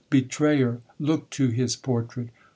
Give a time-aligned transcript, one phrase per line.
[0.09, 2.29] Betrayer!—look to his portrait!